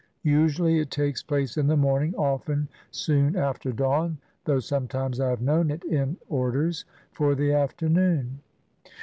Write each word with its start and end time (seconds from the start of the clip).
Usually 0.23 0.79
it 0.79 0.89
takes 0.89 1.21
place 1.21 1.57
in 1.57 1.67
the 1.67 1.77
morning, 1.77 2.15
often 2.15 2.67
soon 2.89 3.35
after 3.35 3.71
dawn, 3.71 4.17
though 4.45 4.57
sometimes 4.59 5.19
I 5.19 5.29
have 5.29 5.43
known 5.43 5.69
it 5.69 5.83
"in 5.85 6.17
orders" 6.27 6.85
for 7.13 7.35
the 7.35 7.53
afternoon. 7.53 8.39